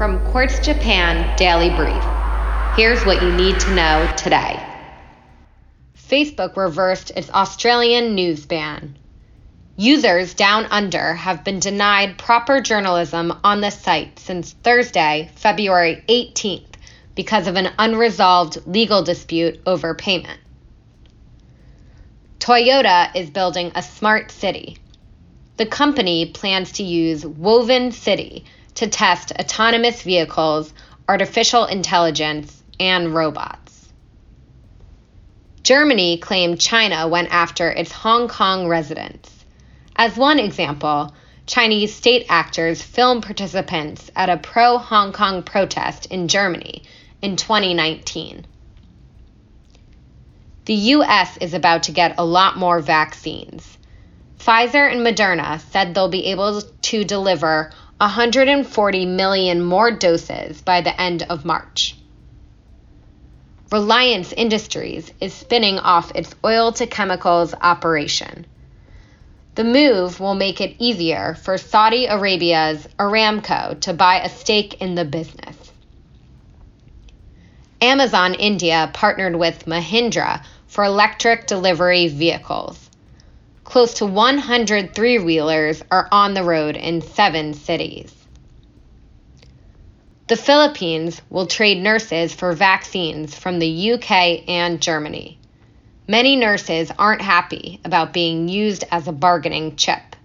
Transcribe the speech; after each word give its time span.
From 0.00 0.18
Quartz 0.30 0.58
Japan 0.60 1.36
Daily 1.36 1.68
Brief. 1.68 2.02
Here's 2.74 3.04
what 3.04 3.22
you 3.22 3.30
need 3.32 3.60
to 3.60 3.74
know 3.74 4.10
today. 4.16 4.58
Facebook 6.08 6.56
reversed 6.56 7.12
its 7.14 7.28
Australian 7.28 8.14
news 8.14 8.46
ban. 8.46 8.96
Users 9.76 10.32
down 10.32 10.64
under 10.70 11.12
have 11.12 11.44
been 11.44 11.58
denied 11.58 12.16
proper 12.16 12.62
journalism 12.62 13.40
on 13.44 13.60
the 13.60 13.68
site 13.68 14.18
since 14.18 14.54
Thursday, 14.62 15.30
February 15.34 16.02
18th, 16.08 16.76
because 17.14 17.46
of 17.46 17.56
an 17.56 17.68
unresolved 17.78 18.66
legal 18.66 19.02
dispute 19.02 19.60
over 19.66 19.94
payment. 19.94 20.40
Toyota 22.38 23.14
is 23.14 23.28
building 23.28 23.70
a 23.74 23.82
smart 23.82 24.30
city. 24.30 24.78
The 25.58 25.66
company 25.66 26.24
plans 26.24 26.72
to 26.72 26.82
use 26.82 27.26
Woven 27.26 27.92
City 27.92 28.46
to 28.80 28.86
test 28.86 29.30
autonomous 29.38 30.00
vehicles, 30.00 30.72
artificial 31.06 31.66
intelligence, 31.66 32.62
and 32.80 33.14
robots. 33.14 33.92
Germany 35.62 36.16
claimed 36.16 36.58
China 36.58 37.06
went 37.06 37.28
after 37.30 37.70
its 37.70 37.92
Hong 37.92 38.26
Kong 38.26 38.66
residents. 38.66 39.44
As 39.94 40.16
one 40.16 40.38
example, 40.38 41.14
Chinese 41.44 41.94
state 41.94 42.24
actors 42.30 42.80
filmed 42.80 43.22
participants 43.22 44.10
at 44.16 44.30
a 44.30 44.38
pro 44.38 44.78
Hong 44.78 45.12
Kong 45.12 45.42
protest 45.42 46.06
in 46.06 46.26
Germany 46.26 46.82
in 47.20 47.36
2019. 47.36 48.46
The 50.64 50.74
US 50.74 51.36
is 51.36 51.52
about 51.52 51.82
to 51.82 51.92
get 51.92 52.14
a 52.16 52.24
lot 52.24 52.56
more 52.56 52.80
vaccines. 52.80 53.76
Pfizer 54.38 54.90
and 54.90 55.06
Moderna 55.06 55.60
said 55.70 55.94
they'll 55.94 56.08
be 56.08 56.28
able 56.28 56.62
to 56.62 57.04
deliver 57.04 57.72
140 58.00 59.04
million 59.04 59.60
more 59.62 59.90
doses 59.90 60.62
by 60.62 60.80
the 60.80 60.98
end 60.98 61.22
of 61.24 61.44
March. 61.44 61.96
Reliance 63.70 64.32
Industries 64.32 65.12
is 65.20 65.34
spinning 65.34 65.78
off 65.78 66.10
its 66.14 66.34
oil 66.42 66.72
to 66.72 66.86
chemicals 66.86 67.52
operation. 67.60 68.46
The 69.54 69.64
move 69.64 70.18
will 70.18 70.34
make 70.34 70.62
it 70.62 70.76
easier 70.78 71.34
for 71.42 71.58
Saudi 71.58 72.06
Arabia's 72.06 72.88
Aramco 72.98 73.78
to 73.82 73.92
buy 73.92 74.22
a 74.22 74.30
stake 74.30 74.80
in 74.80 74.94
the 74.94 75.04
business. 75.04 75.56
Amazon 77.82 78.32
India 78.32 78.88
partnered 78.94 79.36
with 79.36 79.66
Mahindra 79.66 80.42
for 80.68 80.84
electric 80.84 81.46
delivery 81.46 82.08
vehicles 82.08 82.89
close 83.70 83.94
to 83.94 84.04
100 84.04 84.96
three 84.96 85.20
wheelers 85.20 85.80
are 85.92 86.08
on 86.10 86.34
the 86.34 86.42
road 86.42 86.76
in 86.76 87.00
seven 87.00 87.54
cities. 87.54 88.12
The 90.26 90.36
Philippines 90.36 91.22
will 91.30 91.46
trade 91.46 91.80
nurses 91.80 92.34
for 92.34 92.52
vaccines 92.52 93.32
from 93.32 93.60
the 93.60 93.92
UK 93.92 94.48
and 94.48 94.82
Germany. 94.82 95.38
Many 96.08 96.34
nurses 96.34 96.90
aren't 96.98 97.22
happy 97.22 97.80
about 97.84 98.12
being 98.12 98.48
used 98.48 98.82
as 98.90 99.06
a 99.06 99.12
bargaining 99.12 99.76
chip. 99.76 100.16